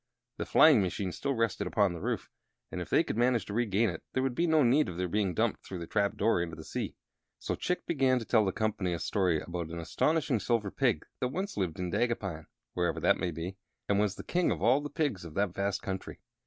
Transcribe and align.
The 0.37 0.47
flying 0.47 0.81
machine 0.81 1.11
still 1.11 1.35
rested 1.35 1.67
upon 1.67 1.93
the 1.93 2.01
roof, 2.01 2.31
and 2.71 2.81
if 2.81 2.89
they 2.89 3.03
could 3.03 3.17
manage 3.17 3.45
to 3.45 3.53
regain 3.53 3.87
it 3.87 4.01
there 4.13 4.23
would 4.23 4.33
be 4.33 4.47
no 4.47 4.63
need 4.63 4.89
of 4.89 4.97
their 4.97 5.07
being 5.07 5.35
dumped 5.35 5.63
through 5.63 5.77
the 5.77 5.85
trap 5.85 6.17
door 6.17 6.41
into 6.41 6.55
the 6.55 6.63
sea. 6.63 6.95
So 7.37 7.53
Chick 7.53 7.85
began 7.85 8.17
to 8.17 8.25
tell 8.25 8.43
the 8.43 8.51
company 8.51 8.93
a 8.93 8.99
story 8.99 9.39
about 9.41 9.69
an 9.69 9.77
astonishing 9.77 10.39
Silver 10.39 10.71
Pig 10.71 11.05
that 11.19 11.27
once 11.27 11.55
lived 11.55 11.77
in 11.77 11.91
Dagupan 11.91 12.47
(wherever 12.73 12.99
that 12.99 13.19
may 13.19 13.29
be), 13.29 13.57
and 13.87 13.99
was 13.99 14.15
the 14.15 14.23
king 14.23 14.49
of 14.49 14.59
all 14.63 14.81
the 14.81 14.89
pigs 14.89 15.23
of 15.23 15.35
that 15.35 15.53
vast 15.53 15.83
country. 15.83 16.19